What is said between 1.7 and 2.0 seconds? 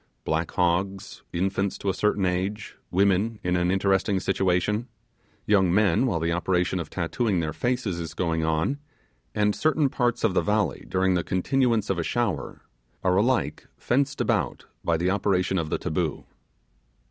to a